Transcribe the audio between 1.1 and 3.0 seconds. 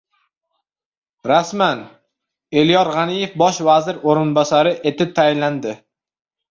Rasman. Elyor